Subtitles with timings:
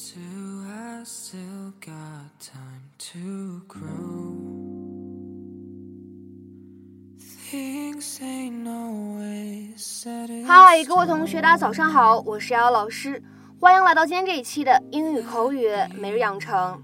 [0.00, 4.34] Do I still got time to grow?
[7.50, 13.22] Things ain't always set in 嗨，各位同学，大家早上好，我是瑶瑶老师，
[13.60, 16.82] 欢迎来到今天这一期的英语口语每日养成。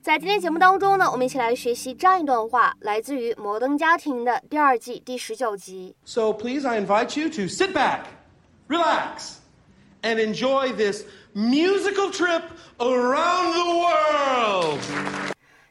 [0.00, 5.96] 在今天节目当中呢，我们一起来学习这样一段话，来自于《摩登家庭》的第二季第十九集。
[6.04, 8.02] So please, I invite you to sit back,
[8.68, 9.38] relax,
[10.01, 12.43] and enjoy this musical trip
[12.79, 14.79] around the world.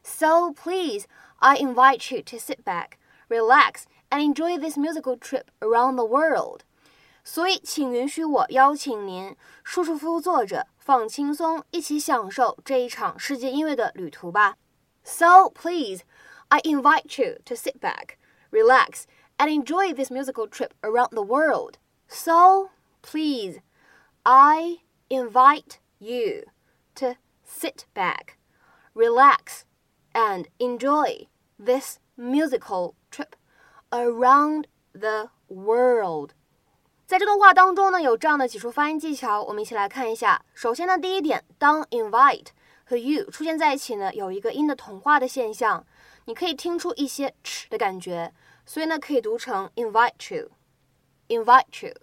[0.02, 1.06] So please,
[1.40, 2.98] I invite you to sit back,
[3.28, 6.64] relax, and enjoy this musical trip around the world.
[7.24, 9.34] 所以，请允许我邀请您
[9.64, 14.56] 舒舒服服坐着，放轻松，一起享受这一场世界音乐的旅途吧。
[15.02, 16.02] So please,
[16.48, 18.16] I invite you to sit back,
[18.52, 19.02] relax,
[19.38, 21.78] and enjoy this musical trip around the world.
[22.08, 22.70] So
[23.02, 23.58] please,
[24.22, 26.46] I invite you
[26.96, 28.38] to sit back,
[28.94, 29.62] relax,
[30.12, 31.28] and enjoy
[31.58, 33.34] this musical trip
[33.90, 36.30] around the world.
[37.06, 40.44] 在这段话当中呢，有这样的几处发音技巧，我们一起来看一下。
[40.54, 42.48] 首先呢，第一点，当 invite
[42.84, 45.86] 和 you 出现在一起呢，有一个音的同化的现象，
[46.24, 51.94] 你可以听出一些 ch 的感觉，所以呢，可以读成 invite you，invite you。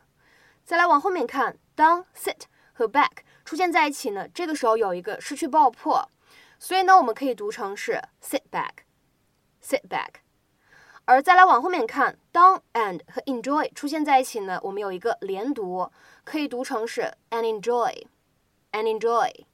[0.63, 2.40] 再来往后面看， 当 sit
[2.72, 6.10] 和 back 出现在一起呢，这个时候有一个失去爆破，
[6.58, 10.14] 所以呢，我们可以读成是 sit back，sit back。
[11.04, 15.88] 而再来往后面看，当 and 和 enjoy 出现在一起呢，我们有一个连读，
[16.24, 19.44] 可以读成是 and enjoy，and enjoy。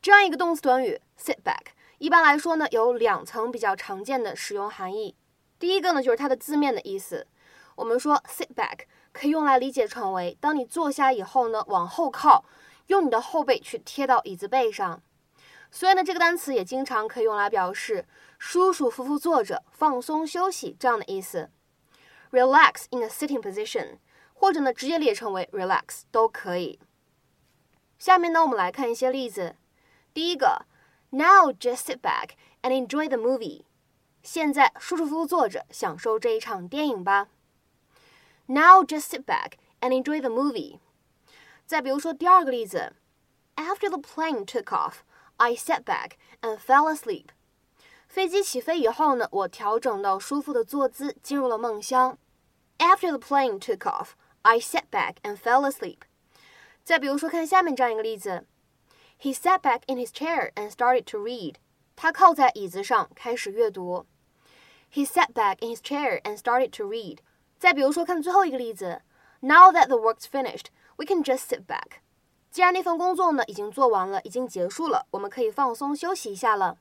[0.00, 5.16] 这样一个动词短语 sit back，一般来说呢有两层比较常见的使用含义。
[5.58, 7.26] 第一个呢就是它的字面的意思，
[7.74, 8.82] 我们说 sit back
[9.12, 12.44] 可以用来理解成为当你坐下以后呢往后靠，
[12.86, 15.02] 用你的后背去贴到椅子背上。
[15.72, 18.06] 所以呢这个单词也经常可以用来表示
[18.38, 21.50] 舒舒服服坐着、放松休息这样的意思。
[22.30, 23.96] Relax in a sitting position。
[24.40, 26.78] 或者呢，直接列成为 relax 都可以。
[27.98, 29.56] 下面呢，我们来看一些例子。
[30.14, 30.64] 第一个
[31.10, 32.30] ，Now just sit back
[32.62, 33.64] and enjoy the movie。
[34.22, 37.26] 现在舒舒服服坐着，享受这一场电影吧。
[38.46, 40.78] Now just sit back and enjoy the movie。
[41.66, 42.94] 再比如说第二个例子
[43.56, 44.98] ，After the plane took off,
[45.38, 46.12] I sat back
[46.42, 47.26] and fell asleep。
[48.06, 52.16] 飞机起飞以后呢，我调整到舒服的坐姿，进入了梦乡。
[52.78, 54.10] After the plane took off,
[54.47, 55.99] I sat back and fell asleep.
[56.83, 58.45] 再比如说，看下面这样一个例子：
[59.21, 61.55] He sat back in his chair and started to read.
[61.95, 64.05] 他靠在椅子上开始阅读。
[64.91, 67.19] He sat back in his chair and started to read.
[67.57, 69.01] 再比如说，看最后一个例子：
[69.39, 70.65] Now that the work's finished,
[70.97, 71.99] we can just sit back.
[72.51, 76.77] 既然那份工作呢已经做完了，已经结束了，我们可以放松休息一下了。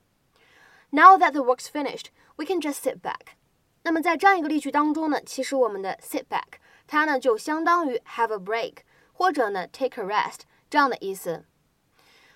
[0.91, 2.06] Now that the work's finished,
[2.37, 3.37] we can just sit back.
[3.83, 8.78] 那么在这样一个例句当中呢，其实我们的 sit back 它呢就相当于 have a break
[9.12, 11.44] 或者呢 take a rest 这样的意思。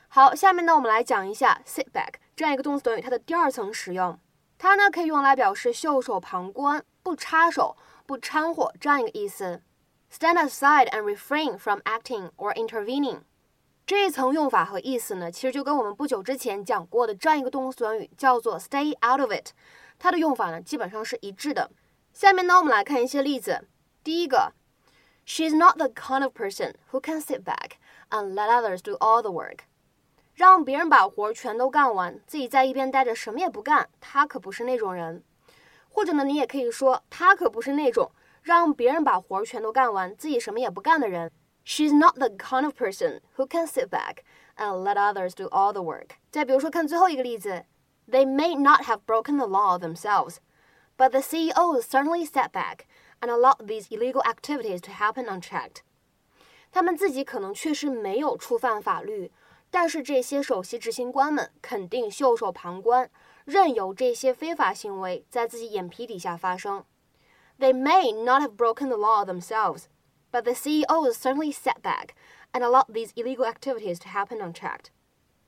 [0.10, 4.20] 好，下面呢我们来讲一下 sit back 这样一个动词短语它的第二层使用，
[4.58, 9.62] 它呢可以用来表示袖手旁观、不插手、不掺和这样一个意思。
[10.12, 13.22] Stand aside and refrain from acting or intervening。
[13.86, 19.52] 这一层用法和意思呢，其实就跟我们不久之前讲过的这样一个动词短语叫做 stay out of it。
[19.98, 21.72] 它的用法呢，基本上是一致的。
[22.12, 23.68] 下面呢，我们来看一些例子。
[24.03, 24.53] 第一个，
[25.27, 27.73] She's not the kind of person who can sit back
[28.11, 29.61] and let others do all the work。
[30.35, 35.25] 让别人把活全都干完，自己在一边待着什么也不干，她可不是那种人。
[35.89, 38.13] 或者呢，你也可以说，她可不是那种
[38.43, 41.33] 让别人把活全都干完，自己什么也不干的人。
[41.65, 44.19] She's not the kind of person who can sit back
[44.57, 46.11] and let others do all the work。
[46.31, 47.65] 再比如说，看最后一个例子。
[48.09, 50.37] They may not have broken the law themselves,
[50.97, 52.87] but the CEO certainly sat back
[53.21, 55.83] and allowed these illegal activities to happen unchecked.
[56.73, 59.31] 他们自己可能确实没有触犯法律，
[59.71, 63.11] 但是这些首席执行官们肯定袖手旁观，
[63.45, 66.85] 任由这些非法行为在自己眼皮底下发生。
[67.59, 69.85] They may not have broken the law themselves,
[70.31, 72.11] but the CEOs certainly sat back
[72.53, 74.87] and allowed these illegal activities to happen unchecked.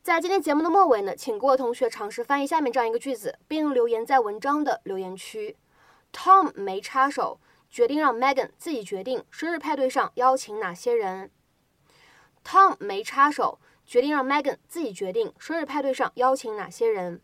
[0.02, 5.56] 在今天节目的末尾呢，请各位同学尝试翻译下面这样一个句子，并留言在文章的留言区。
[6.10, 7.38] Tom 没插手，
[7.73, 11.31] 决定让 Megan 自己决定生日派对上邀请哪些人。
[12.45, 17.19] Tom 没插手，决定让 Megan 自己决定生日派对上邀请哪些人。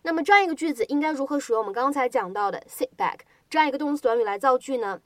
[0.00, 3.18] 那么这样一个句子应该如何使用我们刚才讲到的 sit back
[3.50, 5.02] 这样一个动词短语来造句呢？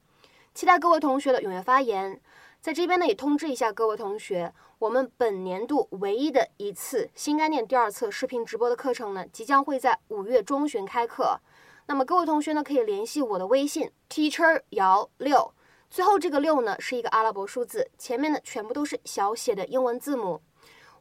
[0.54, 2.20] 期待各位同学的踊跃发言。
[2.60, 11.40] 在这边呢，也通知一下各位同学，我们本年度唯一的一次新概念第二册视频直播的课程呢，即将会在五月中旬开课。
[11.86, 15.52] 那么各位同学呢，可以联系我的微信 teacher 姚六，
[15.90, 20.40] 最后这个六呢是一个阿拉伯数字，前面呢全部都是小写的英文字母。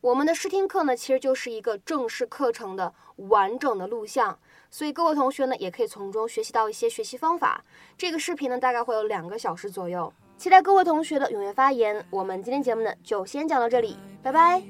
[0.02, 4.40] 我们的试听课呢，其实就是一个正式课程的完整的录像，
[4.72, 7.64] 所以各位同学呢，也可以从中学习到一些学习方法。
[7.98, 10.12] 这个视频呢，大概会有两个小时左右。
[10.38, 12.06] 期待各位同学的踊跃发言。
[12.10, 14.64] 我们今天节目呢，就先讲到这里，拜拜。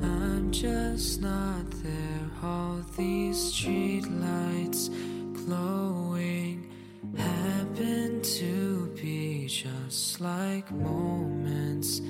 [0.00, 2.30] I'm just not there.
[2.42, 4.90] All these street lights
[5.32, 6.70] glowing
[7.16, 12.00] happen to be just like moments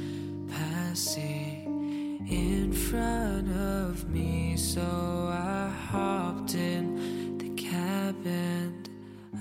[0.48, 4.56] passing in front of me.
[4.56, 8.88] So I hopped in the cab and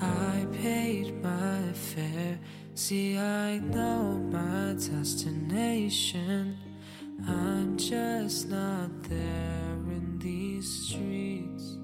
[0.01, 2.39] I paid my fare.
[2.75, 6.57] See, I know my destination.
[7.27, 11.77] I'm just not there in these streets.